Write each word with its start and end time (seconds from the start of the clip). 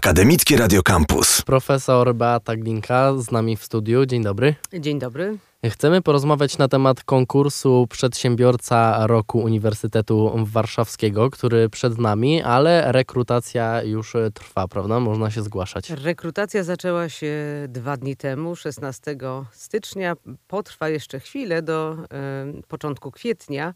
Akademickie 0.00 0.56
Radio 0.56 0.82
Campus. 0.82 1.42
Profesor 1.42 2.14
Beata 2.14 2.56
Glinka 2.56 3.12
z 3.18 3.30
nami 3.30 3.56
w 3.56 3.64
studiu. 3.64 4.06
Dzień 4.06 4.22
dobry. 4.22 4.54
Dzień 4.78 4.98
dobry. 4.98 5.38
Chcemy 5.70 6.02
porozmawiać 6.02 6.58
na 6.58 6.68
temat 6.68 7.04
konkursu 7.04 7.86
Przedsiębiorca 7.90 9.06
Roku 9.06 9.38
Uniwersytetu 9.38 10.32
Warszawskiego, 10.36 11.30
który 11.30 11.68
przed 11.68 11.98
nami, 11.98 12.42
ale 12.42 12.92
rekrutacja 12.92 13.82
już 13.82 14.16
trwa, 14.34 14.68
prawda? 14.68 15.00
Można 15.00 15.30
się 15.30 15.42
zgłaszać. 15.42 15.90
Rekrutacja 15.90 16.62
zaczęła 16.64 17.08
się 17.08 17.34
dwa 17.68 17.96
dni 17.96 18.16
temu, 18.16 18.56
16 18.56 19.16
stycznia. 19.52 20.14
Potrwa 20.48 20.88
jeszcze 20.88 21.20
chwilę 21.20 21.62
do 21.62 21.96
e, 22.12 22.62
początku 22.68 23.10
kwietnia. 23.10 23.74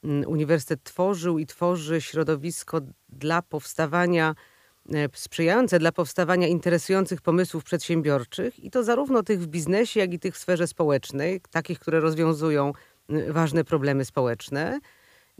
mm, 0.03 0.29
uniwersytet 0.29 0.83
tworzył 0.83 1.39
i 1.39 1.45
tworzy 1.45 2.01
środowisko 2.01 2.81
dla 3.09 3.41
powstawania, 3.41 4.35
e, 4.93 5.09
sprzyjające 5.13 5.79
dla 5.79 5.91
powstawania 5.91 6.47
interesujących 6.47 7.21
pomysłów 7.21 7.63
przedsiębiorczych 7.63 8.59
i 8.59 8.71
to 8.71 8.83
zarówno 8.83 9.23
tych 9.23 9.41
w 9.41 9.47
biznesie, 9.47 9.99
jak 9.99 10.13
i 10.13 10.19
tych 10.19 10.35
w 10.35 10.37
sferze 10.37 10.67
społecznej, 10.67 11.41
takich, 11.51 11.79
które 11.79 11.99
rozwiązują 11.99 12.73
ważne 13.29 13.63
problemy 13.63 14.05
społeczne. 14.05 14.79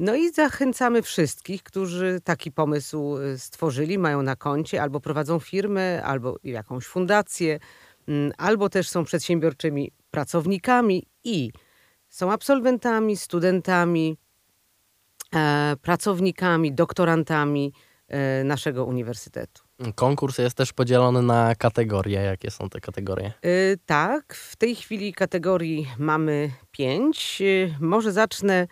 No 0.01 0.15
i 0.15 0.31
zachęcamy 0.31 1.01
wszystkich, 1.01 1.63
którzy 1.63 2.19
taki 2.23 2.51
pomysł 2.51 3.17
y, 3.17 3.39
stworzyli, 3.39 3.97
mają 3.97 4.21
na 4.21 4.35
koncie, 4.35 4.81
albo 4.81 4.99
prowadzą 4.99 5.39
firmę, 5.39 6.03
albo 6.03 6.37
jakąś 6.43 6.85
fundację, 6.85 7.59
mm, 8.07 8.31
albo 8.37 8.69
też 8.69 8.89
są 8.89 9.03
przedsiębiorczymi 9.03 9.91
pracownikami 10.11 11.07
i 11.23 11.51
są 12.09 12.31
absolwentami, 12.31 13.17
studentami, 13.17 14.17
e, 15.35 15.75
pracownikami, 15.81 16.73
doktorantami 16.73 17.73
e, 18.07 18.43
naszego 18.43 18.85
uniwersytetu. 18.85 19.63
Konkurs 19.95 20.37
jest 20.37 20.57
też 20.57 20.73
podzielony 20.73 21.21
na 21.21 21.55
kategorie. 21.55 22.21
Jakie 22.21 22.51
są 22.51 22.69
te 22.69 22.79
kategorie? 22.79 23.33
E, 23.41 23.77
tak, 23.85 24.33
w 24.33 24.55
tej 24.55 24.75
chwili 24.75 25.13
kategorii 25.13 25.87
mamy 25.97 26.51
pięć. 26.71 27.41
Może 27.79 28.11
zacznę 28.11 28.67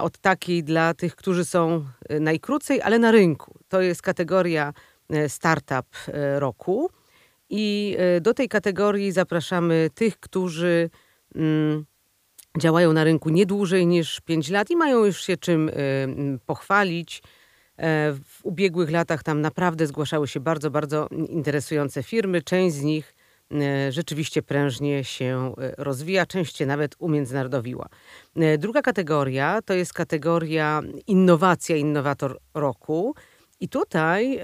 od 0.00 0.18
takiej 0.18 0.64
dla 0.64 0.94
tych, 0.94 1.16
którzy 1.16 1.44
są 1.44 1.84
e, 2.08 2.20
najkrócej, 2.20 2.82
ale 2.82 2.98
na 2.98 3.10
rynku. 3.10 3.58
To 3.68 3.80
jest 3.80 4.02
kategoria 4.02 4.72
e, 5.10 5.28
startup 5.28 5.86
e, 6.08 6.40
roku. 6.40 6.90
I 7.54 7.96
do 8.20 8.34
tej 8.34 8.48
kategorii 8.48 9.12
zapraszamy 9.12 9.90
tych, 9.94 10.20
którzy 10.20 10.90
mm, 11.34 11.84
działają 12.58 12.92
na 12.92 13.04
rynku 13.04 13.28
nie 13.28 13.46
dłużej 13.46 13.86
niż 13.86 14.20
5 14.20 14.50
lat 14.50 14.70
i 14.70 14.76
mają 14.76 15.04
już 15.04 15.22
się 15.22 15.36
czym 15.36 15.70
pochwalić. 16.46 17.22
W 18.14 18.38
ubiegłych 18.42 18.90
latach 18.90 19.22
tam 19.22 19.40
naprawdę 19.40 19.86
zgłaszały 19.86 20.28
się 20.28 20.40
bardzo, 20.40 20.70
bardzo 20.70 21.08
interesujące 21.28 22.02
firmy. 22.02 22.42
Część 22.42 22.76
z 22.76 22.82
nich 22.82 23.14
rzeczywiście 23.90 24.42
prężnie 24.42 25.04
się 25.04 25.54
e, 25.58 25.74
rozwija, 25.78 26.26
częściej 26.26 26.66
nawet 26.66 26.94
umiędzynarodowiła. 26.98 27.88
E, 28.36 28.58
druga 28.58 28.82
kategoria 28.82 29.62
to 29.62 29.74
jest 29.74 29.92
kategoria 29.92 30.82
innowacja, 31.06 31.76
innowator 31.76 32.38
roku. 32.54 33.14
I 33.60 33.68
tutaj 33.68 34.40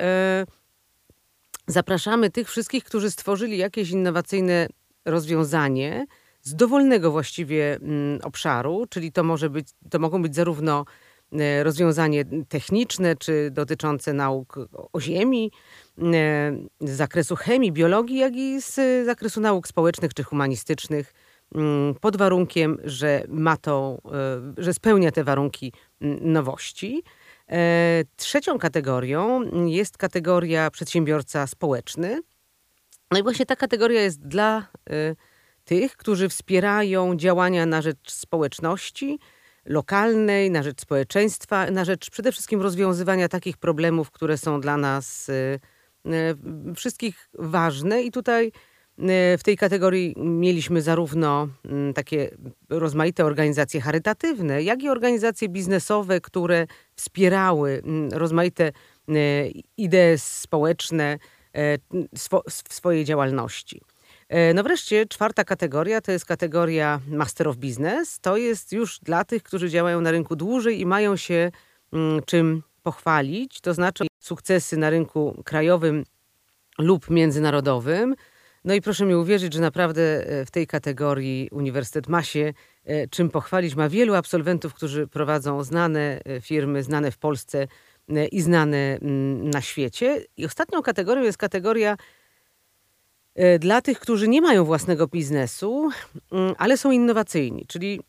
zapraszamy 1.66 2.31
tych 2.31 2.49
wszystkich, 2.49 2.84
którzy 2.84 3.10
stworzyli 3.10 3.59
jakieś 3.59 3.91
innowacyjne 3.91 4.66
rozwiązanie 5.05 6.06
z 6.43 6.54
dowolnego 6.54 7.10
właściwie 7.10 7.75
mm, 7.75 8.21
obszaru, 8.22 8.87
czyli 8.91 9.12
to, 9.12 9.25
może 9.25 9.50
być, 9.50 9.69
to 9.91 9.99
mogą 9.99 10.22
być 10.22 10.34
zarówno 10.34 10.84
E, 11.33 11.65
rozwiązanie 11.65 12.25
techniczne 12.49 13.16
czy 13.16 13.50
dotyczące 13.50 14.12
nauk 14.12 14.56
o 14.93 15.00
Ziemi, 15.00 15.50
e, 15.53 15.88
z 16.81 16.91
zakresu 16.91 17.36
chemii, 17.36 17.72
biologii, 17.72 18.19
jak 18.19 18.36
i 18.36 18.62
z 18.62 19.06
zakresu 19.06 19.41
nauk 19.41 19.69
społecznych 19.69 20.14
czy 20.14 20.22
humanistycznych, 20.22 21.14
mm, 21.54 21.94
pod 21.94 22.16
warunkiem, 22.16 22.78
że 22.84 23.22
ma 23.28 23.56
to, 23.56 23.98
e, 24.04 24.62
że 24.62 24.75
spełnia 24.75 25.12
te 25.12 25.25
warunki 25.25 25.72
mm, 26.00 26.32
nowości. 26.32 27.03
Trzecią 28.16 28.59
kategorią 28.59 29.42
jest 29.66 29.98
kategoria 29.98 30.70
przedsiębiorca 30.70 31.47
społeczny. 31.47 32.20
No 33.10 33.19
i 33.19 33.22
właśnie 33.22 33.47
ta 33.47 33.56
kategoria 33.56 34.00
jest 34.00 34.26
dla 34.26 34.66
tych, 35.65 35.97
którzy 35.97 36.28
wspierają 36.28 37.16
działania 37.16 37.66
na 37.66 37.82
rzecz 37.82 38.12
społeczności, 38.12 39.19
lokalnej, 39.69 40.50
na 40.50 40.62
rzecz 40.62 40.80
społeczeństwa, 40.80 41.70
na 41.70 41.84
rzecz 41.84 42.10
przede 42.10 42.32
wszystkim 42.32 42.62
rozwiązywania 42.62 43.28
takich 43.28 43.56
problemów, 43.56 44.10
które 44.10 44.38
są 44.38 44.60
dla 44.60 44.76
nas 44.76 45.28
y, 45.28 45.60
wszystkich 46.76 47.28
ważne. 47.38 48.03
I 48.03 48.10
tutaj 48.10 48.47
y, 48.47 49.03
w 49.38 49.42
tej 49.42 49.56
kategorii 49.56 50.14
mieliśmy 50.16 50.82
zarówno 50.82 51.48
mm, 51.64 51.94
takie 51.94 52.31
rozmaite 52.69 53.25
organizacje 53.25 53.81
charytatywne, 53.81 54.62
jak 54.62 54.82
i 54.82 54.88
organizacje 54.88 55.48
biznesowe, 55.48 56.20
które 56.20 56.66
wspierały 56.94 57.82
mm, 57.84 58.10
rozmaite 58.12 58.72
idee 59.76 60.19
społeczne 60.19 61.19
w 62.69 62.75
swojej 62.75 63.04
działalności. 63.04 63.80
E, 64.28 64.54
no 64.54 64.62
wreszcie 64.62 65.06
czwarta 65.06 65.44
kategoria 65.44 66.00
to 66.00 66.12
jest 66.12 66.26
kategoria 66.26 67.00
Master 67.09 67.48
of 67.48 67.56
Business. 67.56 68.20
To 68.20 68.36
jest 68.36 68.72
już 68.72 68.98
dla 68.98 69.25
tych, 69.25 69.42
którzy 69.42 69.70
działają 69.70 70.00
na 70.00 70.10
rynku 70.10 70.36
dłużej 70.36 70.80
i 70.80 70.86
mają 70.86 71.16
się 71.16 71.50
mm, 71.92 72.22
czym 72.26 72.62
pochwalić, 72.88 73.60
to 73.60 73.75
znaczy 73.75 74.06
sukcesy 74.19 74.76
na 74.76 74.91
rynku 74.91 75.43
krajowym 75.44 76.04
lub 76.78 77.10
międzynarodowym. 77.10 78.15
No 78.65 78.75
i 78.75 78.81
proszę 78.81 79.04
mi 79.04 79.15
uwierzyć, 79.15 79.54
że 79.54 79.60
naprawdę 79.60 80.03
e, 80.03 80.47
w 80.47 80.50
tej 80.50 80.66
kategorii 80.66 81.48
uniwersytet 81.53 82.09
ma 82.09 82.22
się 82.22 82.53
e, 82.84 83.09
czym 83.09 83.31
pochwalić. 83.31 83.75
Ma 83.75 83.88
wielu 83.88 84.15
absolwentów, 84.15 84.75
którzy 84.75 85.06
prowadzą 85.06 85.65
znane 85.65 86.21
firmy, 86.41 86.82
znane 86.82 87.10
w 87.10 87.19
Polsce 87.19 87.69
i 88.32 88.41
znane 88.41 88.98
mm, 89.03 89.50
na 89.50 89.60
świecie. 89.60 90.25
I 90.37 90.47
ostatnią 90.47 90.82
kategorią 90.82 91.22
jest 91.22 91.38
kategoria 91.38 91.97
E, 93.38 93.59
dla 93.59 93.82
tych, 93.82 94.00
którzy 94.00 94.28
nie 94.28 94.43
mają 94.43 94.65
własnego 94.65 95.06
biznesu, 95.06 95.91
mm, 96.32 96.54
ale 96.59 96.77
są 96.77 96.91
innowacyjni. 96.91 97.66
Czyli 97.66 98.00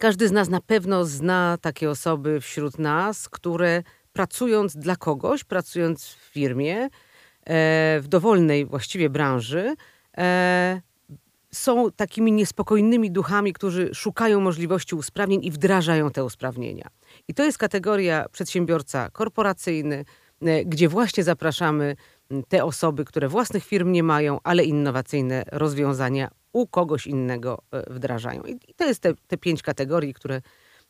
każdy 0.00 0.28
z 0.28 0.32
nas 0.32 0.48
na 0.48 0.60
pewno 0.60 1.04
zna 1.04 1.58
takie 1.60 1.90
osoby 1.90 2.40
wśród 2.40 2.78
nas, 2.78 3.28
które 3.28 3.82
pracując 4.12 4.76
dla 4.76 4.96
kogoś, 4.96 5.44
pracując 5.44 6.04
w 6.04 6.32
firmie, 6.32 6.76
e, 6.84 6.88
w 8.00 8.04
dowolnej 8.08 8.66
właściwie 8.66 9.10
branży, 9.10 9.74
e, 10.18 10.80
są 11.52 11.90
takimi 11.90 12.32
niespokojnymi 12.32 13.10
duchami, 13.10 13.52
którzy 13.52 13.94
szukają 13.94 14.40
możliwości 14.40 14.94
usprawnień 14.94 15.44
i 15.44 15.50
wdrażają 15.50 16.10
te 16.10 16.24
usprawnienia. 16.24 16.88
I 17.28 17.34
to 17.34 17.44
jest 17.44 17.58
kategoria 17.58 18.28
przedsiębiorca 18.32 19.10
korporacyjny, 19.10 20.04
gdzie 20.66 20.88
właśnie 20.88 21.24
zapraszamy 21.24 21.96
te 22.48 22.64
osoby, 22.64 23.04
które 23.04 23.28
własnych 23.28 23.64
firm 23.64 23.92
nie 23.92 24.02
mają, 24.02 24.38
ale 24.44 24.64
innowacyjne 24.64 25.44
rozwiązania 25.52 26.30
u 26.52 26.66
kogoś 26.66 27.06
innego 27.06 27.62
e, 27.72 27.94
wdrażają. 27.94 28.42
I 28.42 28.74
to 28.76 28.84
jest 28.84 29.00
te, 29.00 29.14
te 29.26 29.36
pięć 29.36 29.62
kategorii, 29.62 30.14
które 30.14 30.40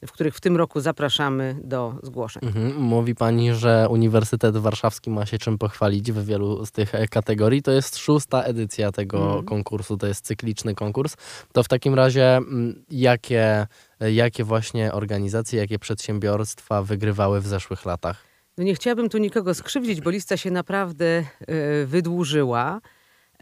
w 0.07 0.13
których 0.13 0.35
w 0.35 0.41
tym 0.41 0.57
roku 0.57 0.81
zapraszamy 0.81 1.57
do 1.65 1.95
zgłoszeń. 2.03 2.43
Mhm. 2.47 2.77
Mówi 2.77 3.15
Pani, 3.15 3.55
że 3.55 3.87
Uniwersytet 3.91 4.57
Warszawski 4.57 5.11
ma 5.11 5.27
się 5.27 5.39
czym 5.39 5.59
pochwalić 5.59 6.13
w 6.13 6.25
wielu 6.25 6.67
z 6.67 6.73
tych 6.73 6.95
e, 6.95 7.09
kategorii. 7.09 7.63
To 7.63 7.73
jest 7.73 7.99
szósta 7.99 8.43
edycja 8.43 8.93
tego 8.93 9.27
mhm. 9.27 9.45
konkursu, 9.45 9.97
to 9.97 10.07
jest 10.07 10.25
cykliczny 10.25 10.75
konkurs. 10.75 11.17
To 11.53 11.63
w 11.63 11.69
takim 11.69 11.95
razie 11.95 12.37
mm, 12.37 12.85
jakie, 12.91 13.67
e, 14.01 14.13
jakie 14.13 14.45
właśnie 14.45 14.93
organizacje, 14.93 15.61
jakie 15.61 15.79
przedsiębiorstwa 15.79 16.83
wygrywały 16.83 17.41
w 17.41 17.47
zeszłych 17.47 17.85
latach? 17.85 18.25
No 18.59 18.65
nie 18.65 18.75
chciałabym 18.75 19.09
tu 19.09 19.19
nikogo 19.19 19.55
skrzywdzić, 19.55 20.01
bo 20.01 20.11
lista 20.11 20.37
się 20.37 20.51
naprawdę 20.51 21.25
y, 21.51 21.87
wydłużyła. 21.87 22.81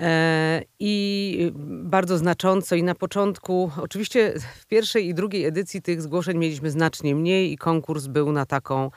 E, 0.01 0.63
I 0.79 1.53
bardzo 1.69 2.19
znacząco 2.19 2.77
i 2.77 2.83
na 2.83 2.95
początku, 2.95 3.71
oczywiście 3.83 4.35
w 4.61 4.67
pierwszej 4.67 5.09
i 5.09 5.15
drugiej 5.15 5.45
edycji 5.45 5.83
tych 5.83 6.03
zgłoszeń 6.03 6.39
mieliśmy 6.39 6.71
znacznie 6.71 7.15
mniej 7.15 7.53
i 7.53 7.59
konkurs 7.59 8.07
był 8.07 8.33
na 8.33 8.47
taką, 8.47 8.91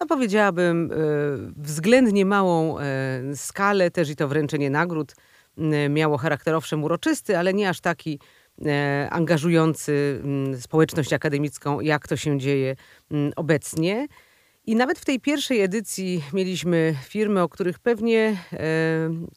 no 0.00 0.06
powiedziałabym, 0.06 0.90
e, 0.92 0.96
względnie 1.56 2.26
małą 2.26 2.78
e, 2.78 2.82
skalę, 3.34 3.90
też 3.90 4.10
i 4.10 4.16
to 4.16 4.28
wręczenie 4.28 4.70
nagród 4.70 5.14
miało 5.90 6.18
charakter 6.18 6.54
owszem 6.54 6.84
uroczysty, 6.84 7.38
ale 7.38 7.54
nie 7.54 7.68
aż 7.68 7.80
taki 7.80 8.18
angażujący 9.10 10.22
społeczność 10.60 11.12
akademicką, 11.12 11.80
jak 11.80 12.08
to 12.08 12.16
się 12.16 12.38
dzieje 12.38 12.76
obecnie. 13.36 14.06
I 14.68 14.76
nawet 14.76 14.98
w 14.98 15.04
tej 15.04 15.20
pierwszej 15.20 15.60
edycji 15.60 16.24
mieliśmy 16.32 16.94
firmy, 17.02 17.42
o 17.42 17.48
których 17.48 17.78
pewnie 17.78 18.38
e, 18.52 18.58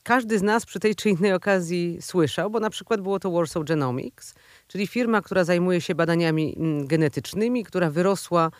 każdy 0.03 0.39
z 0.39 0.41
nas 0.41 0.65
przy 0.65 0.79
tej 0.79 0.95
czy 0.95 1.09
innej 1.09 1.33
okazji 1.33 1.97
słyszał, 2.01 2.49
bo 2.49 2.59
na 2.59 2.69
przykład 2.69 3.01
było 3.01 3.19
to 3.19 3.31
Warsaw 3.31 3.63
Genomics, 3.63 4.35
czyli 4.67 4.87
firma, 4.87 5.21
która 5.21 5.43
zajmuje 5.43 5.81
się 5.81 5.95
badaniami 5.95 6.55
m, 6.59 6.87
genetycznymi, 6.87 7.63
która 7.63 7.89
wyrosła 7.89 8.51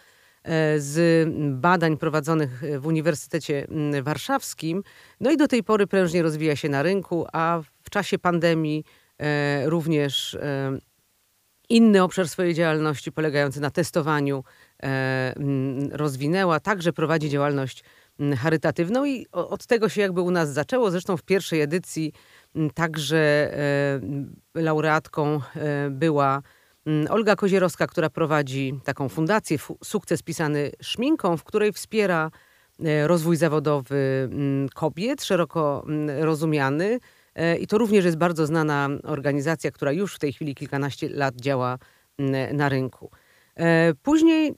e, 0.44 0.80
z 0.80 1.28
badań 1.62 1.98
prowadzonych 1.98 2.62
w 2.80 2.88
Uniwersytecie 2.88 3.68
m, 3.70 4.04
Warszawskim. 4.04 4.84
No 5.20 5.32
i 5.32 5.38
do 5.38 5.48
tej 5.48 5.64
pory 5.64 5.88
prężnie 5.88 6.22
rozwija 6.22 6.56
się 6.56 6.70
na 6.70 6.84
rynku, 6.84 7.28
a 7.34 7.62
w 7.84 7.90
czasie 7.90 8.20
pandemii 8.20 8.84
e, 9.18 9.70
również 9.70 10.34
e, 10.36 10.80
inny 11.70 12.04
obszar 12.04 12.30
swojej 12.30 12.54
działalności 12.54 13.12
polegający 13.12 13.62
na 13.62 13.72
testowaniu 13.72 14.36
mm, 14.36 14.44
rozwinęła, 15.92 16.60
także 16.60 16.94
prowadzi 16.94 17.30
działalność 17.30 17.84
charytatywną 18.38 19.06
i 19.06 19.28
od 19.32 19.66
tego 19.66 19.90
się 19.90 20.02
jakby 20.02 20.22
u 20.22 20.32
nas 20.32 20.54
zaczęło. 20.54 20.92
Zresztą 20.92 21.18
w 21.18 21.24
pierwszej 21.24 21.62
edycji 21.62 22.14
także 22.74 23.52
e, 24.56 24.62
laureatką 24.62 25.42
e, 25.56 25.90
była 25.90 26.42
Olga 27.10 27.36
Kozierowska, 27.36 27.88
która 27.88 28.10
prowadzi 28.10 28.80
taką 28.84 29.10
fundację 29.10 29.58
Sukces 29.84 30.24
pisany 30.24 30.72
szminką, 30.82 31.38
w 31.38 31.44
której 31.44 31.74
wspiera 31.74 32.32
rozwój 33.06 33.36
zawodowy 33.36 34.30
kobiet, 34.74 35.24
szeroko 35.24 35.86
rozumiany. 36.20 37.00
I 37.60 37.68
to 37.68 37.78
również 37.78 38.06
jest 38.06 38.18
bardzo 38.18 38.46
znana 38.46 38.90
organizacja, 39.04 39.72
która 39.72 39.92
już 39.92 40.16
w 40.16 40.20
tej 40.20 40.34
chwili 40.34 40.56
kilkanaście 40.56 41.10
lat 41.10 41.36
działa 41.36 41.78
na 42.54 42.70
rynku. 42.70 43.12
Później 44.04 44.56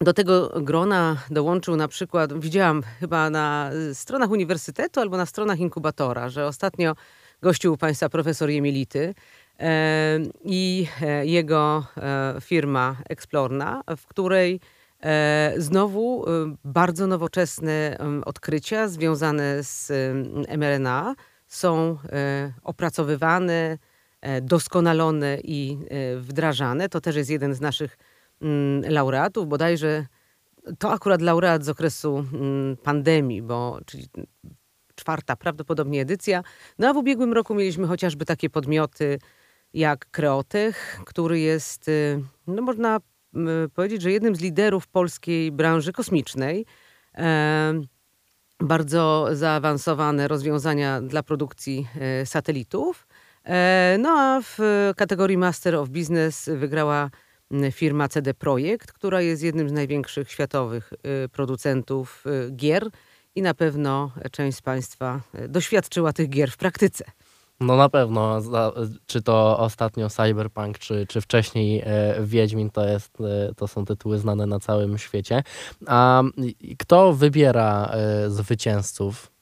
do 0.00 0.12
tego 0.12 0.60
grona 0.60 1.16
dołączył 1.30 1.76
na 1.76 1.88
przykład, 1.88 2.40
widziałam 2.40 2.82
chyba 3.00 3.30
na 3.30 3.70
stronach 3.92 4.30
uniwersytetu 4.30 5.00
albo 5.00 5.16
na 5.16 5.26
stronach 5.26 5.58
inkubatora, 5.58 6.28
że 6.28 6.46
ostatnio 6.46 6.94
gościł 7.42 7.76
Państwa 7.76 8.08
profesor 8.08 8.50
Jemility 8.50 9.14
e, 9.58 10.18
i 10.44 10.86
e, 11.02 11.26
jego 11.26 11.86
e, 11.96 12.34
firma 12.40 12.96
Explorna, 13.08 13.82
w 13.96 14.06
której 14.06 14.60
znowu 15.56 16.24
bardzo 16.64 17.06
nowoczesne 17.06 17.98
odkrycia 18.24 18.88
związane 18.88 19.62
z 19.62 19.92
mRNA 20.58 21.14
są 21.46 21.98
opracowywane, 22.62 23.78
doskonalone 24.42 25.38
i 25.44 25.78
wdrażane. 26.16 26.88
To 26.88 27.00
też 27.00 27.16
jest 27.16 27.30
jeden 27.30 27.54
z 27.54 27.60
naszych 27.60 27.98
laureatów, 28.88 29.48
bodajże 29.48 30.06
to 30.78 30.92
akurat 30.92 31.22
laureat 31.22 31.64
z 31.64 31.68
okresu 31.68 32.24
mm, 32.32 32.76
pandemii, 32.76 33.42
bo 33.42 33.78
czyli 33.86 34.08
czwarta 34.94 35.36
prawdopodobnie 35.36 36.00
edycja. 36.00 36.42
No 36.78 36.88
a 36.88 36.92
w 36.92 36.96
ubiegłym 36.96 37.32
roku 37.32 37.54
mieliśmy 37.54 37.86
chociażby 37.86 38.24
takie 38.24 38.50
podmioty 38.50 39.18
jak 39.74 40.10
Kreotech, 40.10 41.00
który 41.06 41.40
jest, 41.40 41.88
y, 41.88 42.22
no 42.46 42.62
można 42.62 43.00
powiedzieć, 43.74 44.02
że 44.02 44.12
jednym 44.12 44.36
z 44.36 44.40
liderów 44.40 44.86
polskiej 44.86 45.52
branży 45.52 45.92
kosmicznej. 45.92 46.66
E, 47.18 47.72
bardzo 48.60 49.28
zaawansowane 49.32 50.28
rozwiązania 50.28 51.00
dla 51.00 51.22
produkcji 51.22 51.86
e, 52.00 52.26
satelitów. 52.26 53.06
E, 53.44 53.96
no 54.00 54.08
a 54.10 54.40
w 54.42 54.58
kategorii 54.96 55.38
Master 55.38 55.74
of 55.74 55.88
Business 55.88 56.50
wygrała 56.56 57.10
firma 57.72 58.08
CD 58.08 58.34
Projekt, 58.34 58.92
która 58.92 59.20
jest 59.20 59.42
jednym 59.42 59.68
z 59.68 59.72
największych 59.72 60.30
światowych 60.30 60.92
y, 61.24 61.28
producentów 61.28 62.24
y, 62.26 62.50
gier 62.50 62.90
i 63.34 63.42
na 63.42 63.54
pewno 63.54 64.10
część 64.32 64.58
z 64.58 64.62
Państwa 64.62 65.20
y, 65.34 65.48
doświadczyła 65.48 66.12
tych 66.12 66.28
gier 66.28 66.50
w 66.50 66.56
praktyce. 66.56 67.04
No 67.60 67.76
na 67.76 67.88
pewno, 67.88 68.40
czy 69.06 69.22
to 69.22 69.58
ostatnio 69.58 70.10
Cyberpunk, 70.10 70.78
czy, 70.78 71.06
czy 71.06 71.20
wcześniej 71.20 71.82
e, 71.84 72.16
Wiedźmin, 72.20 72.70
to, 72.70 72.84
jest, 72.84 73.18
e, 73.20 73.54
to 73.54 73.68
są 73.68 73.84
tytuły 73.84 74.18
znane 74.18 74.46
na 74.46 74.60
całym 74.60 74.98
świecie. 74.98 75.42
A 75.86 76.22
kto 76.78 77.12
wybiera 77.12 77.86
e, 77.86 78.30
zwycięzców? 78.30 79.32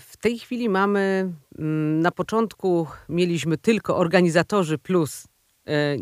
W 0.00 0.16
tej 0.20 0.38
chwili 0.38 0.68
mamy, 0.68 1.32
mm, 1.58 2.00
na 2.00 2.10
początku 2.10 2.86
mieliśmy 3.08 3.58
tylko 3.58 3.96
organizatorzy 3.96 4.78
plus 4.78 5.28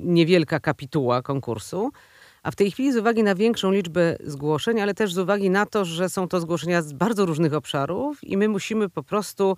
niewielka 0.02 0.60
kapituła 0.60 1.22
konkursu. 1.22 1.90
A 2.46 2.50
w 2.50 2.56
tej 2.56 2.70
chwili 2.70 2.92
z 2.92 2.96
uwagi 2.96 3.22
na 3.22 3.34
większą 3.34 3.72
liczbę 3.72 4.16
zgłoszeń, 4.24 4.80
ale 4.80 4.94
też 4.94 5.14
z 5.14 5.18
uwagi 5.18 5.50
na 5.50 5.66
to, 5.66 5.84
że 5.84 6.08
są 6.08 6.28
to 6.28 6.40
zgłoszenia 6.40 6.82
z 6.82 6.92
bardzo 6.92 7.26
różnych 7.26 7.54
obszarów 7.54 8.24
i 8.24 8.36
my 8.36 8.48
musimy 8.48 8.88
po 8.88 9.02
prostu 9.02 9.56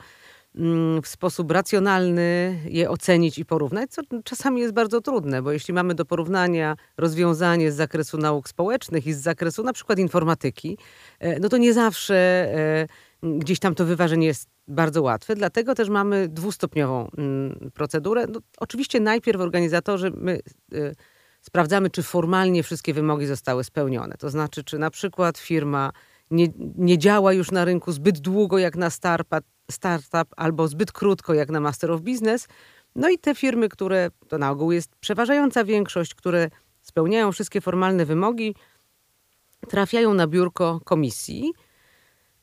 mm, 0.57 1.03
w 1.03 1.09
sposób 1.09 1.51
racjonalny 1.51 2.59
je 2.65 2.91
ocenić 2.91 3.39
i 3.39 3.45
porównać, 3.45 3.91
co 3.91 4.03
czasami 4.25 4.61
jest 4.61 4.75
bardzo 4.75 5.01
trudne, 5.01 5.43
bo 5.43 5.53
jeśli 5.53 5.75
mamy 5.75 5.95
do 5.95 6.05
porównania 6.05 6.77
rozwiązanie 6.97 7.73
z 7.73 7.77
zakresu 7.77 8.19
nauk 8.19 8.49
społecznych 8.49 9.07
i 9.07 9.13
z 9.13 9.21
zakresu 9.21 9.63
na 9.63 9.73
przykład 9.73 9.99
informatyki, 9.99 10.79
e, 11.19 11.41
no 11.41 11.49
to 11.49 11.57
nie 11.57 11.75
zawsze 11.75 12.15
e, 12.15 12.87
gdzieś 13.23 13.59
tam 13.59 13.75
to 13.75 13.85
wyważenie 13.85 14.27
jest 14.27 14.49
bardzo 14.69 15.03
łatwe. 15.03 15.35
Dlatego 15.35 15.75
też 15.75 15.89
mamy 15.89 16.29
dwustopniową 16.29 17.11
mm, 17.19 17.71
procedurę. 17.75 18.27
No, 18.27 18.41
oczywiście 18.59 19.01
najpierw 19.01 19.41
organizatorzy 19.41 20.11
my 20.11 20.41
y, 20.73 20.95
sprawdzamy, 21.41 21.91
czy 21.91 22.03
formalnie 22.03 22.63
wszystkie 22.63 22.95
wymogi 22.95 23.27
zostały 23.27 23.65
spełnione. 23.65 24.15
To 24.19 24.31
znaczy, 24.31 24.65
czy 24.65 24.79
na 24.79 24.91
przykład 24.91 25.39
firma 25.39 25.93
nie, 26.31 26.49
nie 26.77 26.99
działa 26.99 27.33
już 27.33 27.51
na 27.51 27.65
rynku 27.65 27.93
zbyt 27.93 28.19
długo 28.19 28.59
jak 28.59 28.77
na 28.77 28.91
startup, 28.91 29.45
startup 29.71 30.35
albo 30.37 30.69
zbyt 30.69 30.93
krótko 30.93 31.35
jak 31.35 31.51
na 31.51 31.61
Master 31.61 31.91
of 31.91 32.01
Business. 32.01 32.49
No 32.95 33.09
i 33.09 33.19
te 33.19 33.35
firmy, 33.35 33.69
które 33.69 34.11
to 34.29 34.39
na 34.39 34.51
ogół 34.51 34.73
jest 34.73 34.97
przeważająca 35.01 35.65
większość, 35.65 36.15
które 36.15 36.51
spełniają 36.83 37.33
wszystkie 37.33 37.61
formalne 37.61 38.07
wymogi, 38.07 38.55
trafiają 39.69 40.15
na 40.15 40.27
biurko 40.27 40.81
komisji 40.85 41.53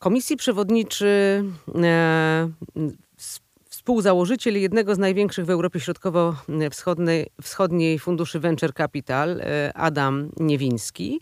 Komisji 0.06 0.38
przewodniczy 0.38 1.44
e, 1.76 2.50
współzałożyciel 3.70 4.62
jednego 4.62 4.96
z 4.96 4.98
największych 4.98 5.46
w 5.46 5.50
Europie 5.50 5.80
Środkowo-Wschodniej 5.80 7.28
wschodniej 7.42 8.00
funduszy 8.00 8.40
Venture 8.40 8.74
Capital, 8.74 9.42
e, 9.42 9.72
Adam 9.76 10.30
Niewiński. 10.38 11.20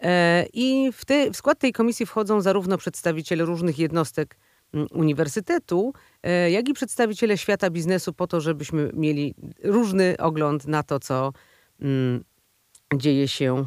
E, 0.00 0.46
I 0.52 0.90
w, 0.92 1.04
te, 1.04 1.30
w 1.30 1.36
skład 1.36 1.58
tej 1.58 1.72
komisji 1.72 2.06
wchodzą 2.06 2.40
zarówno 2.40 2.78
przedstawiciele 2.78 3.44
różnych 3.44 3.78
jednostek 3.78 4.36
uniwersytetu, 4.92 5.92
jak 6.50 6.68
i 6.68 6.72
przedstawiciele 6.72 7.38
świata 7.38 7.70
biznesu, 7.70 8.12
po 8.12 8.26
to, 8.26 8.40
żebyśmy 8.40 8.90
mieli 8.94 9.34
różny 9.64 10.16
ogląd 10.18 10.66
na 10.66 10.82
to, 10.82 11.00
co 11.00 11.32
dzieje 12.94 13.28
się 13.28 13.64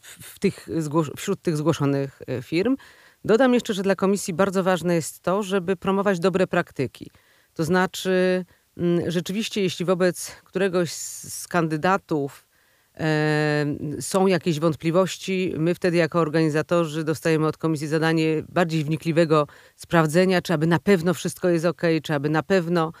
w 0.00 0.38
tych, 0.38 0.68
wśród 1.16 1.42
tych 1.42 1.56
zgłoszonych 1.56 2.22
e, 2.26 2.42
firm. 2.42 2.76
Dodam 3.24 3.54
jeszcze, 3.54 3.74
że 3.74 3.82
dla 3.82 3.94
komisji 3.96 4.34
bardzo 4.34 4.62
ważne 4.62 4.94
jest 4.94 5.20
to, 5.20 5.42
żeby 5.42 5.76
promować 5.76 6.18
dobre 6.18 6.46
praktyki. 6.46 7.10
To 7.54 7.64
znaczy, 7.64 8.44
mm, 8.76 9.10
rzeczywiście, 9.10 9.62
jeśli 9.62 9.84
wobec 9.84 10.30
któregoś 10.44 10.92
z 10.92 11.48
kandydatów 11.48 12.46
e, 12.96 13.66
są 14.00 14.26
jakieś 14.26 14.60
wątpliwości, 14.60 15.54
my 15.58 15.74
wtedy 15.74 15.96
jako 15.96 16.20
organizatorzy 16.20 17.04
dostajemy 17.04 17.46
od 17.46 17.56
komisji 17.56 17.86
zadanie 17.86 18.42
bardziej 18.48 18.84
wnikliwego 18.84 19.46
sprawdzenia, 19.76 20.42
czy 20.42 20.54
aby 20.54 20.66
na 20.66 20.78
pewno 20.78 21.14
wszystko 21.14 21.48
jest 21.48 21.64
ok, 21.64 21.82
czy 22.02 22.14
aby 22.14 22.28
na 22.28 22.42
pewno 22.42 22.92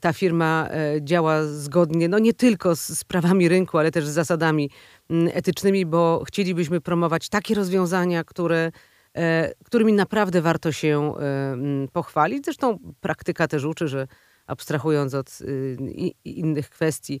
ta 0.00 0.12
firma 0.12 0.68
e, 0.70 1.02
działa 1.02 1.44
zgodnie, 1.44 2.08
no 2.08 2.18
nie 2.18 2.34
tylko 2.34 2.76
z, 2.76 3.04
prawami 3.04 3.48
rynku, 3.48 3.78
ale 3.78 3.90
też 3.90 4.06
z 4.06 4.12
zasadami 4.12 4.70
etycznymi, 5.10 5.86
bo 5.86 6.22
chcielibyśmy 6.26 6.80
promować 6.80 7.28
takie 7.28 7.54
rozwiązania, 7.54 8.24
które 8.24 8.72
e, 9.16 9.52
którymi 9.64 9.92
naprawdę 9.92 10.42
warto 10.42 10.72
się 10.72 11.14
e, 11.18 11.56
pochwalić. 11.92 12.44
Zresztą 12.44 12.78
praktyka 13.00 13.48
też 13.48 13.64
uczy, 13.64 13.88
że 13.88 14.06
abstrahując 14.46 15.14
od 15.14 15.38
y, 15.40 15.76
innych 16.24 16.70
kwestii, 16.70 17.20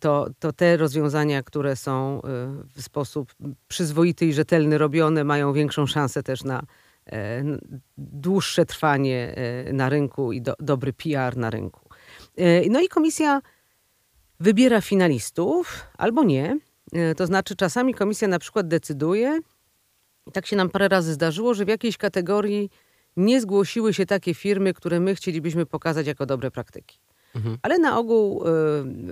to, 0.00 0.26
to 0.38 0.52
te 0.52 0.76
rozwiązania, 0.76 1.42
które 1.42 1.76
są 1.76 2.20
w 2.74 2.82
sposób 2.82 3.34
przyzwoity 3.68 4.26
i 4.26 4.32
rzetelny 4.32 4.78
robione, 4.78 5.24
mają 5.24 5.52
większą 5.52 5.86
szansę 5.86 6.22
też 6.22 6.44
na 6.44 6.62
dłuższe 7.98 8.66
trwanie 8.66 9.34
na 9.72 9.88
rynku 9.88 10.32
i 10.32 10.42
do, 10.42 10.54
dobry 10.58 10.92
PR 10.92 11.36
na 11.36 11.50
rynku. 11.50 11.88
No 12.70 12.80
i 12.80 12.88
komisja 12.88 13.40
wybiera 14.40 14.80
finalistów 14.80 15.86
albo 15.98 16.24
nie. 16.24 16.58
To 17.16 17.26
znaczy 17.26 17.56
czasami 17.56 17.94
komisja 17.94 18.28
na 18.28 18.38
przykład 18.38 18.68
decyduje, 18.68 19.40
i 20.26 20.32
tak 20.32 20.46
się 20.46 20.56
nam 20.56 20.70
parę 20.70 20.88
razy 20.88 21.12
zdarzyło, 21.12 21.54
że 21.54 21.64
w 21.64 21.68
jakiejś 21.68 21.96
kategorii 21.96 22.70
nie 23.16 23.40
zgłosiły 23.40 23.94
się 23.94 24.06
takie 24.06 24.34
firmy, 24.34 24.74
które 24.74 25.00
my 25.00 25.14
chcielibyśmy 25.14 25.66
pokazać 25.66 26.06
jako 26.06 26.26
dobre 26.26 26.50
praktyki. 26.50 26.98
Mhm. 27.34 27.58
Ale 27.62 27.78
na 27.78 27.98
ogół 27.98 28.42
e, 28.42 28.50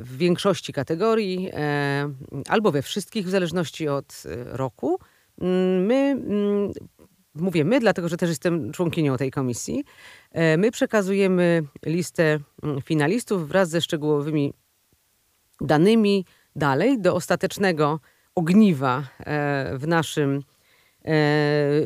w 0.03 0.17
większości 0.17 0.73
kategorii, 0.73 1.51
e, 1.53 2.13
albo 2.49 2.73
we 2.73 2.83
wszystkich, 2.83 3.27
w 3.27 3.31
zależności 3.31 3.89
od 3.89 4.23
e, 4.27 4.57
roku, 4.57 4.99
mm, 5.41 5.87
my, 5.87 5.95
mm, 5.95 6.73
mówię 7.35 7.65
my, 7.65 7.81
dlatego 7.81 8.09
że 8.09 8.17
też 8.17 8.29
jestem 8.29 8.73
członkinią 8.73 9.17
tej 9.17 9.31
komisji, 9.31 9.85
my 10.59 10.71
przekazujemy 10.71 11.63
listę 11.87 12.39
mm, 12.63 12.83
finalistów 12.83 13.49
wraz 13.49 13.69
ze 13.69 13.81
szczegółowymi 13.81 14.53
danymi 15.61 16.25
dalej 16.57 17.01
do 17.01 17.15
ostatecznego 17.15 18.01
ogniwa 18.35 19.05
w 19.73 19.85
naszym 19.87 20.43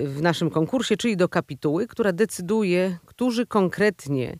w 0.05 0.19
naszym 0.23 0.50
konkursie, 0.50 0.97
czyli 0.97 1.17
do 1.17 1.29
kapituły, 1.29 1.87
która 1.87 2.12
decyduje, 2.12 2.99
którzy 3.07 3.47
konkretnie, 3.47 4.38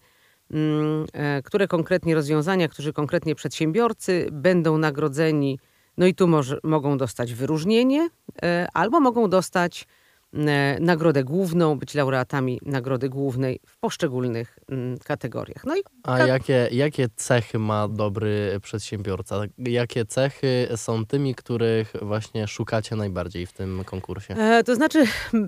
mm, 0.51 1.07
e, 1.13 1.43
które 1.43 1.69
konkretnie 1.69 2.15
rozwiązania, 2.15 2.69
którzy 2.69 2.93
konkretnie 2.93 3.35
przedsiębiorcy 3.35 4.29
będą 4.33 4.79
nagrodzeni. 4.79 5.59
No 5.99 6.07
i 6.07 6.15
tu 6.15 6.27
może, 6.29 6.59
mogą 6.63 6.99
dostać 6.99 7.35
wyróżnienie, 7.35 8.09
e, 8.43 8.69
albo 8.73 9.01
mogą 9.01 9.29
dostać 9.29 9.87
E, 9.87 10.06
nagrodę 10.81 11.25
główną, 11.25 11.79
być 11.79 11.95
laureatami 11.95 12.61
nagrody 12.63 13.09
głównej 13.09 13.61
w 13.67 13.79
poszczególnych 13.79 14.59
mm, 14.69 14.99
kategoriach. 14.99 15.65
No 15.65 15.77
i 15.77 15.81
A 16.03 16.19
jakie, 16.19 16.69
jakie 16.73 17.09
cechy 17.17 17.59
ma 17.59 17.89
dobry 17.89 18.61
przedsiębiorca? 18.63 19.43
Jakie 19.59 20.05
cechy 20.05 20.69
są 20.77 21.07
tymi, 21.07 21.35
których 21.35 21.93
właśnie 22.03 22.49
szukacie 22.49 22.97
najbardziej 22.97 23.47
w 23.47 23.53
tym 23.53 23.85
konkursie? 23.85 24.35
E, 24.35 24.65
to 24.65 24.75
znaczy, 24.75 25.05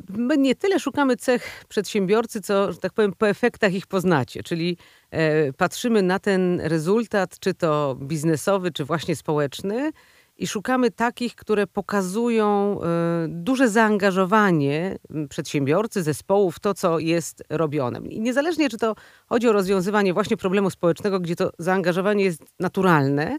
my 0.08 0.36
nie 0.36 0.54
tyle 0.54 0.80
szukamy 0.80 1.16
cech 1.16 1.64
przedsiębiorcy, 1.68 2.40
co, 2.40 2.72
że 2.72 2.78
tak 2.78 2.92
powiem, 2.92 3.12
po 3.18 3.28
efektach 3.28 3.72
ich 3.72 3.86
poznacie, 3.86 4.42
czyli 4.42 4.76
e, 5.10 5.52
patrzymy 5.52 6.02
na 6.02 6.18
ten 6.18 6.60
rezultat, 6.60 7.38
czy 7.38 7.54
to 7.54 7.96
biznesowy, 8.02 8.72
czy 8.72 8.84
właśnie 8.84 9.16
społeczny, 9.16 9.92
i 10.38 10.46
szukamy 10.46 10.90
takich, 10.90 11.34
które 11.34 11.66
pokazują 11.66 12.80
y, 12.80 13.28
duże 13.28 13.68
zaangażowanie 13.68 14.98
przedsiębiorcy, 15.28 16.02
zespołów 16.02 16.56
w 16.56 16.60
to, 16.60 16.74
co 16.74 16.98
jest 16.98 17.42
robione. 17.50 17.98
I 17.98 18.20
niezależnie, 18.20 18.68
czy 18.68 18.78
to 18.78 18.94
chodzi 19.26 19.48
o 19.48 19.52
rozwiązywanie 19.52 20.14
właśnie 20.14 20.36
problemu 20.36 20.70
społecznego, 20.70 21.20
gdzie 21.20 21.36
to 21.36 21.50
zaangażowanie 21.58 22.24
jest 22.24 22.42
naturalne, 22.60 23.36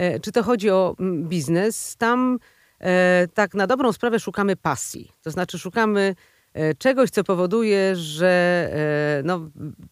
y, 0.00 0.20
czy 0.20 0.32
to 0.32 0.42
chodzi 0.42 0.70
o 0.70 0.96
biznes, 1.22 1.96
tam 1.96 2.38
y, 2.80 2.86
tak 3.34 3.54
na 3.54 3.66
dobrą 3.66 3.92
sprawę 3.92 4.20
szukamy 4.20 4.56
pasji. 4.56 5.12
To 5.22 5.30
znaczy 5.30 5.58
szukamy 5.58 6.00
E, 6.10 6.14
czegoś, 6.78 7.10
co 7.10 7.24
powoduje, 7.24 7.96
że 7.96 8.28
e, 8.72 9.22
no, 9.24 9.50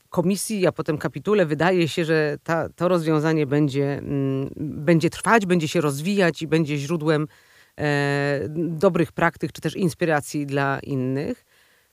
komisji, 0.09 0.66
a 0.66 0.73
potem 0.73 0.99
kapitule 0.99 1.47
wydaje 1.47 1.88
się, 1.88 2.04
że 2.04 2.37
ta, 2.44 2.68
to 2.68 2.88
rozwiązanie 2.88 3.47
będzie, 3.47 3.99
mm, 3.99 4.50
będzie 4.56 5.11
trwać, 5.11 5.47
będzie 5.47 5.68
się 5.68 5.80
rozwijać 5.80 6.42
i 6.42 6.47
będzie 6.47 6.76
źródłem 6.76 7.28
e, 7.78 8.40
dobrych 8.56 9.12
praktyk 9.12 9.52
czy 9.52 9.61
też 9.61 9.76
inspiracji 9.76 10.47
dla 10.47 10.78
innych. 10.83 11.44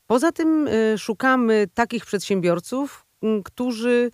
Poza 0.07 0.31
tym 0.31 0.69
szukamy 0.97 1.67
takich 1.73 2.05
przedsiębiorców, 2.05 3.05
którzy 3.43 4.11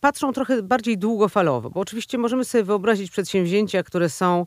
patrzą 0.00 0.32
trochę 0.32 0.62
bardziej 0.62 0.98
długofalowo, 0.98 1.70
bo 1.70 1.80
oczywiście 1.80 2.18
możemy 2.18 2.44
sobie 2.44 2.64
wyobrazić 2.64 3.10
przedsięwzięcia, 3.10 3.82
które 3.82 4.08
są 4.08 4.46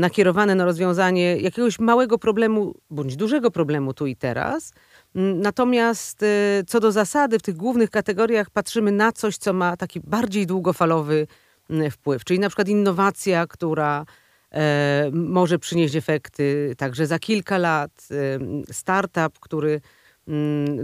nakierowane 0.00 0.54
na 0.54 0.64
rozwiązanie 0.64 1.36
jakiegoś 1.36 1.78
małego 1.78 2.18
problemu 2.18 2.74
bądź 2.90 3.16
dużego 3.16 3.50
problemu 3.50 3.94
tu 3.94 4.06
i 4.06 4.16
teraz. 4.16 4.72
Mm, 5.14 5.40
natomiast 5.40 6.22
y, 6.22 6.26
co 6.66 6.80
do 6.80 6.92
zasady, 6.92 7.38
w 7.38 7.42
tych 7.42 7.56
głównych 7.56 7.90
kategoriach 7.90 8.50
patrzymy 8.50 8.92
na 8.92 9.12
coś, 9.12 9.36
co 9.36 9.52
ma 9.52 9.76
taki 9.76 10.00
bardziej 10.00 10.46
długofalowy 10.46 11.26
mm, 11.70 11.90
wpływ, 11.90 12.24
czyli 12.24 12.38
na 12.38 12.48
przykład 12.48 12.68
innowacja, 12.68 13.46
która 13.46 14.04
e, 14.52 15.10
może 15.12 15.58
przynieść 15.58 15.96
efekty 15.96 16.74
także 16.78 17.06
za 17.06 17.18
kilka 17.18 17.58
lat, 17.58 18.08
e, 18.10 18.72
startup, 18.72 19.38
który 19.40 19.80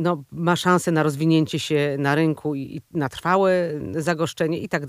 no, 0.00 0.24
ma 0.32 0.56
szansę 0.56 0.92
na 0.92 1.02
rozwinięcie 1.02 1.58
się 1.58 1.96
na 1.98 2.14
rynku 2.14 2.54
i, 2.54 2.60
i 2.60 2.80
na 2.98 3.08
trwałe 3.08 3.70
zagoszczenie 3.92 4.58
i 4.58 4.68
tak 4.68 4.86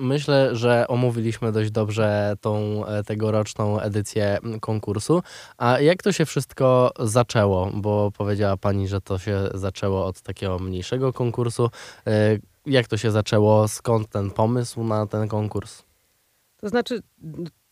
Myślę, 0.00 0.56
że 0.56 0.88
omówiliśmy 0.88 1.52
dość 1.52 1.70
dobrze 1.70 2.34
tą 2.40 2.86
e, 2.86 3.04
tegoroczną 3.04 3.80
edycję 3.80 4.38
konkursu. 4.60 5.22
A 5.58 5.80
jak 5.80 6.02
to 6.02 6.12
się 6.12 6.26
wszystko 6.26 6.92
zaczęło? 6.98 7.70
Bo 7.74 8.10
powiedziała 8.10 8.56
Pani, 8.56 8.88
że 8.88 9.00
to 9.00 9.18
się 9.18 9.48
zaczęło 9.54 10.06
od 10.06 10.20
takiego 10.20 10.58
mniejszego 10.58 11.12
konkursu. 11.12 11.70
E, 12.06 12.38
jak 12.66 12.88
to 12.88 12.96
się 12.96 13.10
zaczęło? 13.10 13.68
Skąd 13.68 14.08
ten 14.08 14.30
pomysł 14.30 14.84
na 14.84 15.06
ten 15.06 15.28
konkurs? 15.28 15.82
To 16.56 16.68
znaczy, 16.68 17.02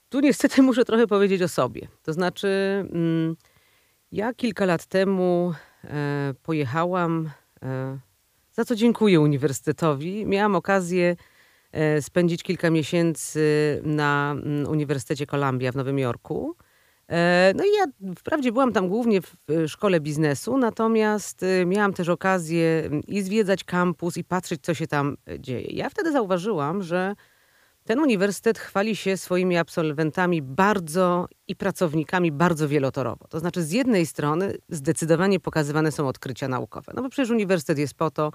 tu 0.08 0.20
niestety 0.20 0.62
muszę 0.62 0.84
trochę 0.84 1.06
powiedzieć 1.06 1.42
o 1.42 1.48
sobie. 1.48 1.88
To 2.02 2.12
znaczy, 2.12 2.48
mm, 2.92 3.36
ja 4.12 4.34
kilka 4.34 4.64
lat 4.64 4.86
temu 4.86 5.54
e, 5.84 6.34
pojechałam, 6.42 7.30
za 8.52 8.64
co 8.64 8.76
dziękuję 8.76 9.20
Uniwersytetowi. 9.20 10.26
Miałam 10.26 10.54
okazję 10.54 11.16
spędzić 12.00 12.42
kilka 12.42 12.70
miesięcy 12.70 13.80
na 13.84 14.36
mm, 14.36 14.68
Uniwersytecie 14.68 15.26
Columbia 15.26 15.72
w 15.72 15.76
Nowym 15.76 15.98
Jorku. 15.98 16.56
E, 17.08 17.52
no 17.56 17.64
i 17.64 17.68
ja 17.78 17.84
wprawdzie 18.16 18.52
byłam 18.52 18.72
tam 18.72 18.88
głównie 18.88 19.20
w 19.22 19.34
szkole 19.66 20.00
biznesu, 20.00 20.58
natomiast 20.58 21.42
e, 21.42 21.66
miałam 21.66 21.92
też 21.92 22.08
okazję 22.08 22.82
mm, 22.86 23.02
i 23.02 23.22
zwiedzać 23.22 23.64
kampus 23.64 24.16
i 24.16 24.24
patrzeć, 24.24 24.60
co 24.62 24.74
się 24.74 24.86
tam 24.86 25.16
dzieje. 25.38 25.66
Ja 25.70 25.90
wtedy 25.90 26.12
zauważyłam, 26.12 26.82
że 26.82 27.14
ten 27.84 27.98
uniwersytet 27.98 28.58
chwali 28.58 28.96
się 28.96 29.16
swoimi 29.16 29.56
absolwentami 29.56 30.42
bardzo 30.42 31.28
i 31.48 31.56
pracownikami 31.56 32.32
bardzo 32.32 32.68
wielotorowo. 32.68 33.26
To 33.28 33.40
znaczy, 33.40 33.62
z 33.62 33.72
jednej 33.72 34.06
strony 34.06 34.56
zdecydowanie 34.68 35.40
pokazywane 35.40 35.92
są 35.92 36.08
odkrycia 36.08 36.48
naukowe. 36.48 36.92
No 36.96 37.02
bo 37.02 37.08
przecież 37.08 37.30
uniwersytet 37.30 37.78
jest 37.78 37.94
po 37.94 38.10
to, 38.10 38.32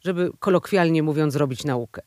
żeby 0.00 0.30
kolokwialnie 0.38 1.02
mówiąc, 1.02 1.36
robić 1.36 1.64
naukę. 1.64 2.02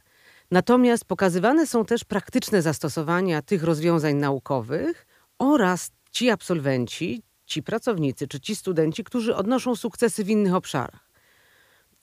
Natomiast 0.51 1.06
pokazywane 1.06 1.68
są 1.68 1.86
też 1.86 2.04
praktyczne 2.04 2.62
zastosowania 2.62 3.42
tych 3.42 3.63
rozwiązań 3.63 4.16
naukowych 4.16 5.08
oraz 5.39 5.92
ci 6.12 6.30
absolwenci, 6.30 7.24
ci 7.46 7.63
pracownicy 7.63 8.27
czy 8.27 8.39
ci 8.39 8.56
studenci, 8.56 9.04
którzy 9.04 9.36
odnoszą 9.36 9.75
sukcesy 9.75 10.24
w 10.24 10.30
innych 10.30 10.54
obszarach. 10.54 11.08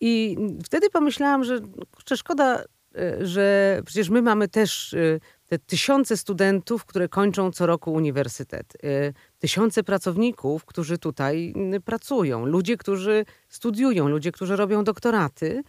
I 0.00 0.36
wtedy 0.64 0.90
pomyślałam, 0.90 1.44
że 1.44 1.60
kurczę, 1.90 2.16
szkoda, 2.16 2.64
e, 2.94 3.26
że 3.26 3.80
przecież 3.86 4.08
my 4.08 4.22
mamy 4.22 4.48
też 4.48 4.94
e, 4.94 5.20
te 5.46 5.58
tysiące 5.58 6.16
studentów, 6.16 6.84
które 6.84 7.08
kończą 7.08 7.52
co 7.52 7.66
roku 7.66 7.92
uniwersytet, 7.92 8.76
e, 8.82 9.12
tysiące 9.38 9.82
pracowników, 9.82 10.64
którzy 10.64 10.98
tutaj 10.98 11.54
pracują, 11.84 12.46
ludzie, 12.46 12.76
którzy 12.76 13.24
studiują, 13.48 14.08
ludzie, 14.08 14.32
którzy 14.32 14.56
robią 14.56 14.84
doktoraty. 14.84 15.62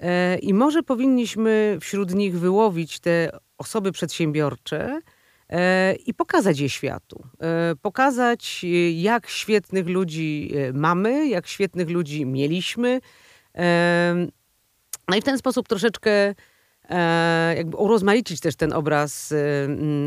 E, 0.00 0.38
I 0.38 0.54
może 0.54 0.82
powinniśmy 0.82 1.78
wśród 1.80 2.14
nich 2.14 2.38
wyłowić 2.38 3.00
te 3.00 3.30
osoby 3.58 3.92
przedsiębiorcze 3.92 5.00
e, 5.48 5.94
i 5.94 6.14
pokazać 6.14 6.58
je 6.58 6.68
światu. 6.68 7.22
E, 7.40 7.74
pokazać, 7.82 8.64
jak 8.94 9.28
świetnych 9.28 9.88
ludzi 9.88 10.52
mamy, 10.74 11.28
jak 11.28 11.46
świetnych 11.46 11.90
ludzi 11.90 12.26
mieliśmy. 12.26 13.00
No 15.08 15.16
i 15.16 15.20
w 15.20 15.24
ten 15.24 15.38
sposób 15.38 15.68
troszeczkę 15.68 16.34
jakby 17.56 17.76
urozmaicić 17.76 18.40
też 18.40 18.56
ten 18.56 18.72
obraz 18.72 19.34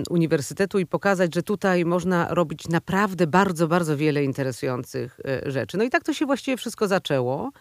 uniwersytetu 0.10 0.80
i 0.80 0.86
pokazać, 0.86 1.36
że 1.36 1.44
tutaj 1.44 1.86
można 1.86 2.28
robić 2.34 2.68
naprawdę 2.68 3.28
bardzo, 3.28 3.68
bardzo 3.68 3.98
wiele 3.98 4.24
interesujących 4.24 5.20
rzeczy. 5.46 5.78
No 5.78 5.84
i 5.84 5.90
tak 5.90 6.04
to 6.04 6.14
się 6.14 6.26
właściwie 6.26 6.58
wszystko 6.58 6.88
zaczęło. 6.88 7.52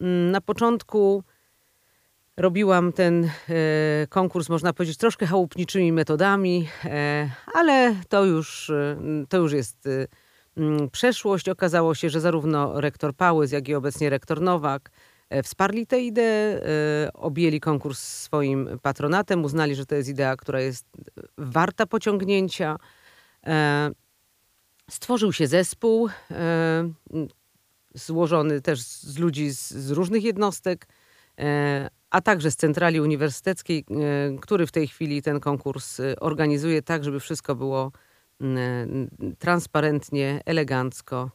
Mm, 0.00 0.30
na 0.30 0.40
początku 0.40 1.24
Robiłam 2.36 2.92
ten 2.92 3.24
e, 3.24 3.30
konkurs, 4.08 4.48
można 4.48 4.72
powiedzieć, 4.72 4.96
troszkę 4.96 5.26
chałupniczymi 5.26 5.92
metodami, 5.92 6.68
e, 6.84 7.30
ale 7.54 7.96
to 8.08 8.24
już, 8.24 8.70
e, 8.70 8.96
to 9.28 9.36
już 9.36 9.52
jest 9.52 9.88
przeszłość. 10.92 11.48
Okazało 11.48 11.94
się, 11.94 12.10
że 12.10 12.20
zarówno 12.20 12.80
rektor 12.80 13.14
Pałys, 13.14 13.52
jak 13.52 13.68
i 13.68 13.74
obecnie 13.74 14.10
rektor 14.10 14.40
Nowak 14.40 14.90
wsparli 15.42 15.86
tę 15.86 16.00
ideę, 16.00 16.60
objęli 17.14 17.60
konkurs 17.60 17.98
swoim 17.98 18.68
patronatem, 18.82 19.44
uznali, 19.44 19.74
że 19.74 19.86
to 19.86 19.94
jest 19.94 20.08
idea, 20.08 20.36
która 20.36 20.60
jest 20.60 20.86
warta 21.38 21.86
pociągnięcia. 21.86 22.76
Stworzył 24.90 25.32
się 25.32 25.46
zespół 25.46 26.08
złożony 27.94 28.60
też 28.60 28.80
z 28.80 29.18
ludzi 29.18 29.50
z, 29.50 29.90
różnych 29.90 30.24
jednostek, 30.24 30.86
a 32.14 32.20
także 32.20 32.50
z 32.50 32.56
centrali 32.56 33.00
uniwersyteckiej, 33.00 33.78
e, 33.90 34.38
który 34.40 34.66
w 34.66 34.72
tej 34.72 34.88
chwili 34.88 35.22
ten 35.22 35.40
konkurs 35.40 36.00
e, 36.00 36.20
organizuje 36.20 36.82
tak, 36.82 37.04
żeby 37.04 37.20
wszystko 37.20 37.54
było 37.54 37.92
mm, 38.40 39.08
e, 39.22 39.36
transparentnie, 39.36 40.40
elegancko, 40.44 41.30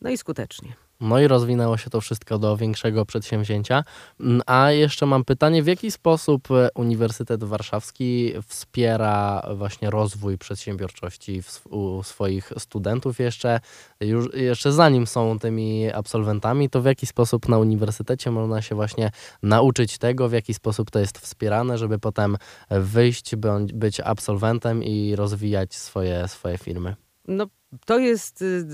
no 0.00 0.10
i 0.10 0.16
skutecznie. 0.18 0.83
No 1.00 1.20
i 1.20 1.28
rozwinęło 1.28 1.76
się 1.76 1.90
to 1.90 2.00
wszystko 2.00 2.38
do 2.38 2.56
większego 2.56 3.06
przedsięwzięcia. 3.06 3.84
Mm, 4.20 4.42
A 4.46 4.70
jeszcze 4.70 5.06
mam 5.06 5.24
pytanie, 5.24 5.62
w 5.62 5.66
jaki 5.66 5.90
sposób 5.90 6.50
e, 6.50 6.68
Uniwersytet 6.74 7.44
Warszawski 7.44 8.32
wspiera 8.46 9.42
właśnie 9.56 9.90
rozwój 9.90 10.38
przedsiębiorczości 10.38 11.42
u 11.70 12.02
swoich 12.02 12.52
studentów 12.58 13.18
jeszcze, 13.18 13.60
już, 14.00 14.34
jeszcze 14.34 14.72
zanim 14.72 15.06
są 15.06 15.38
tymi 15.38 15.92
absolwentami, 15.92 16.70
to 16.70 16.82
w 16.82 16.84
jaki 16.84 17.06
sposób 17.06 17.48
na 17.48 17.58
uniwersytecie 17.58 18.30
można 18.30 18.62
się 18.62 18.74
właśnie 18.74 19.10
nauczyć 19.42 19.98
tego, 19.98 20.28
w 20.28 20.32
jaki 20.32 20.54
sposób 20.54 20.90
to 20.90 20.98
jest 20.98 21.18
wspierane, 21.18 21.78
żeby 21.78 21.98
potem 21.98 22.36
wyjść, 22.70 23.36
być 23.74 24.00
absolwentem 24.00 24.82
i 24.82 25.16
rozwijać 25.16 25.74
swoje, 25.74 26.28
swoje 26.28 26.58
firmy. 26.58 27.03
No, 27.28 27.46
to 27.86 27.98
jest 27.98 28.42
y, 28.42 28.64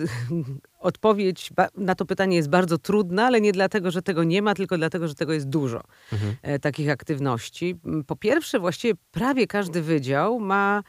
odpowiedź 0.78 1.50
na 1.76 1.95
to 1.95 2.04
pytanie 2.07 2.37
jest 2.37 2.49
bardzo 2.50 2.78
trudna, 2.78 3.26
ale 3.26 3.40
nie 3.40 3.52
dlatego, 3.52 3.90
że 3.90 4.02
tego 4.02 4.25
nie 4.25 4.42
ma, 4.42 4.54
tylko 4.54 4.76
dlatego, 4.78 5.09
że 5.09 5.14
tego 5.14 5.33
jest 5.33 5.49
dużo 5.49 5.80
Mhm. 6.12 6.37
e, 6.42 6.59
takich 6.59 6.90
aktywności. 6.90 7.76
M, 7.87 8.04
Po 8.04 8.16
pierwsze, 8.16 8.59
właściwie 8.59 8.95
prawie 9.11 9.47
każdy 9.47 9.83
wydział 9.83 10.40
ma 10.40 10.83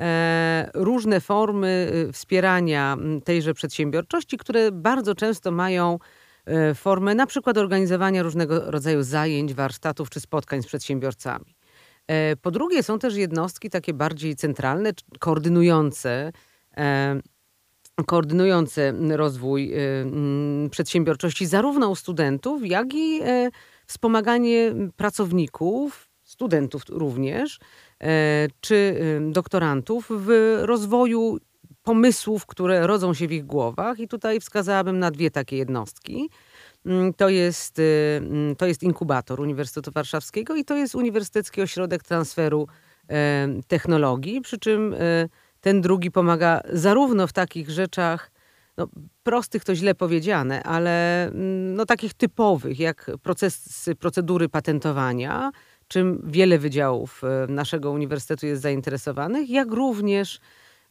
e, 0.00 0.70
różne 0.74 1.20
formy 1.20 1.92
y, 2.08 2.12
wspierania 2.12 2.92
m, 3.00 3.20
tejże 3.20 3.54
przedsiębiorczości, 3.54 4.36
które 4.38 4.72
bardzo 4.72 5.14
często 5.14 5.50
mają 5.50 5.98
e, 6.46 6.74
formę 6.74 7.14
na 7.14 7.26
przykład 7.26 7.58
organizowania 7.58 8.22
różnego 8.22 8.70
rodzaju 8.70 9.02
zajęć, 9.02 9.54
warsztatów 9.54 10.10
czy 10.10 10.20
spotkań 10.20 10.62
z 10.62 10.66
przedsiębiorcami. 10.66 11.56
E, 12.06 12.36
Po 12.36 12.50
drugie, 12.50 12.82
są 12.82 12.98
też 12.98 13.14
jednostki 13.14 13.70
takie 13.70 13.94
bardziej 13.94 14.36
centralne, 14.36 14.90
koordynujące 15.18 16.32
koordynujące 18.06 18.92
rozwój 19.10 19.74
y, 20.66 20.70
przedsiębiorczości 20.70 21.46
zarówno 21.46 21.88
u 21.88 21.96
studentów, 21.96 22.66
jak 22.66 22.94
i 22.94 23.20
e, 23.22 23.50
wspomaganie 23.86 24.74
pracowników, 24.96 26.08
studentów 26.22 26.82
również, 26.88 27.58
e, 28.00 28.48
czy 28.60 28.74
y, 28.74 29.32
doktorantów 29.32 30.08
w 30.10 30.58
rozwoju 30.62 31.38
pomysłów, 31.82 32.46
które 32.46 32.86
rodzą 32.86 33.14
się 33.14 33.28
w 33.28 33.32
ich 33.32 33.46
głowach. 33.46 33.98
I 34.00 34.08
tutaj 34.08 34.40
wskazałabym 34.40 34.98
na 34.98 35.10
dwie 35.10 35.30
takie 35.30 35.56
jednostki. 35.56 36.30
Mm, 36.86 37.14
To 37.14 37.28
jest, 37.28 37.78
y, 37.78 37.82
mm, 38.22 38.56
to 38.56 38.66
jest 38.66 38.82
inkubator 38.82 39.40
Uniwersytetu 39.40 39.90
Warszawskiego 39.90 40.56
i 40.56 40.64
to 40.64 40.76
jest 40.76 40.94
Uniwersytecki 40.94 41.62
Ośrodek 41.62 42.02
Transferu 42.02 42.66
Technologii, 43.68 44.40
przy 44.40 44.58
czym 44.58 44.94
ten 45.62 45.80
drugi 45.80 46.10
pomaga 46.10 46.60
zarówno 46.72 47.26
w 47.26 47.32
takich 47.32 47.70
rzeczach, 47.70 48.30
no, 48.76 48.88
prostych 49.22 49.64
to 49.64 49.74
źle 49.74 49.94
powiedziane, 49.94 50.62
ale 50.62 51.26
mm, 51.26 51.74
no, 51.74 51.86
takich 51.86 52.14
typowych, 52.14 52.78
jak 52.78 53.10
procesy, 53.22 53.94
procedury 53.94 54.48
patentowania, 54.48 55.50
czym 55.88 56.22
wiele 56.24 56.58
wydziałów 56.58 57.22
e, 57.24 57.46
naszego 57.52 57.90
uniwersytetu 57.90 58.46
jest 58.46 58.62
zainteresowanych, 58.62 59.50
jak 59.50 59.72
również, 59.72 60.40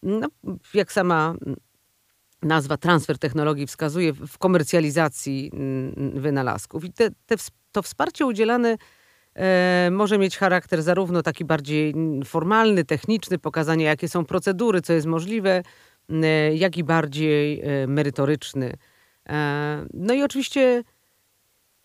no, 0.04 0.28
jak 0.74 0.92
sama 0.92 1.36
nazwa 2.42 2.78
transfer 2.78 3.18
technologii 3.18 3.68
wskazuje, 3.68 4.14
w 4.14 4.38
komercjalizacji 4.38 5.52
mm, 5.54 6.22
wynalazków. 6.22 6.86
I 6.86 6.94
te, 6.94 7.10
te, 7.26 7.36
to 7.72 7.82
wsparcie 7.82 8.26
udzielane 8.26 8.78
może 9.92 10.18
mieć 10.18 10.38
charakter 10.38 10.84
zarówno 10.84 11.22
taki 11.22 11.46
bardziej 11.46 11.94
formalny, 12.26 12.86
techniczny, 12.86 13.38
pokazanie 13.40 13.86
jakie 13.86 14.10
są 14.10 14.26
procedury, 14.26 14.82
co 14.82 14.94
jest 14.94 15.08
możliwe, 15.08 15.64
e, 16.10 16.56
jak 16.56 16.78
i 16.78 16.84
bardziej 16.84 17.62
e, 17.62 17.88
merytoryczny. 17.88 18.74
E, 19.30 19.86
no 19.94 20.14
i 20.14 20.24
oczywiście 20.24 20.84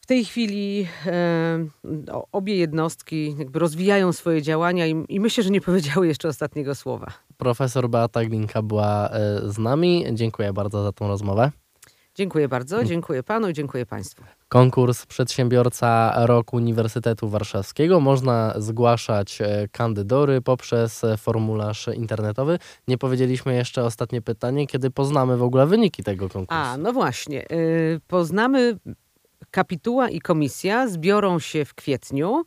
w 0.01 0.09
tej 0.09 0.25
chwili 0.25 0.89
e, 1.07 1.67
obie 2.33 2.57
jednostki 2.57 3.35
jakby 3.39 3.59
rozwijają 3.59 4.13
swoje 4.13 4.43
działania 4.43 4.87
i, 4.87 5.05
i 5.09 5.21
myślę, 5.21 5.45
że 5.45 5.51
nie 5.51 5.61
powiedziały 5.61 6.07
jeszcze 6.07 6.29
ostatniego 6.29 6.75
słowa. 6.75 7.07
Profesor 7.37 7.89
Beata 7.89 8.25
Glinka 8.25 8.63
była 8.63 9.09
e, 9.09 9.41
z 9.45 9.59
nami. 9.59 10.05
Dziękuję 10.13 10.53
bardzo 10.53 10.83
za 10.83 10.93
tą 10.93 11.09
rozmowę. 11.09 11.53
Dziękuję 12.15 12.49
bardzo, 12.49 12.85
dziękuję 12.85 13.23
panu 13.23 13.49
i 13.49 13.53
dziękuję 13.53 13.87
państwu. 13.87 14.23
Konkurs 14.49 15.07
Przedsiębiorca 15.07 16.13
Roku 16.27 16.57
Uniwersytetu 16.57 17.29
Warszawskiego. 17.29 18.01
Można 18.01 18.55
zgłaszać 18.57 19.41
e, 19.41 19.69
kandydory 19.73 20.41
poprzez 20.41 21.03
formularz 21.19 21.89
internetowy. 21.95 22.59
Nie 22.89 22.99
powiedzieliśmy 22.99 23.55
jeszcze 23.55 23.85
ostatnie 23.85 24.23
pytanie, 24.23 24.67
kiedy 24.67 24.91
poznamy 24.91 25.37
w 25.37 25.43
ogóle 25.43 25.67
wyniki 25.67 26.03
tego 26.03 26.29
konkursu. 26.29 26.63
A, 26.63 26.77
no 26.77 26.93
właśnie. 26.93 27.51
y, 27.51 28.01
Poznamy, 28.09 28.79
kapituła 29.51 30.09
i 30.09 30.21
komisja 30.21 30.89
zbiorą 30.89 31.39
się 31.39 31.65
w 31.65 31.75
kwietniu 31.75 32.45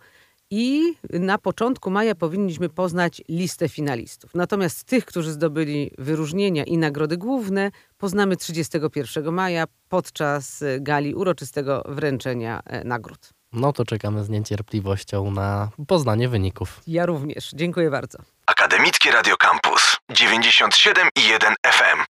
i 0.52 0.94
na 1.10 1.38
początku 1.38 1.92
maja 1.92 2.16
powinniśmy 2.16 2.70
poznać 2.70 3.22
listę 3.30 3.70
finalistów. 3.70 4.36
Natomiast 4.36 4.84
tych, 4.84 5.06
którzy 5.06 5.32
zdobyli 5.32 5.92
wyróżnienia 5.98 6.64
i 6.64 6.78
nagrody 6.78 7.18
główne, 7.18 7.72
poznamy 7.98 8.38
31 8.38 9.32
maja 9.34 9.66
podczas 9.90 10.62
y, 10.62 10.78
gali 10.82 11.16
uroczystego 11.16 11.84
wręczenia 11.88 12.62
e, 12.66 12.84
nagród. 12.84 13.30
No 13.54 13.74
to 13.74 13.86
czekamy 13.86 14.24
z 14.24 14.30
niecierpliwością 14.30 15.32
na 15.32 15.70
poznanie 15.88 16.30
wyników. 16.30 16.82
Ja 16.88 17.06
również. 17.06 17.52
Dziękuję 17.54 17.90
bardzo. 17.92 18.20
Akademickie 18.46 19.12
Radio 19.12 19.38
Campus 19.38 19.98
97 20.10 21.08
i 21.16 21.28
1 21.28 21.54
FM. 21.66 22.04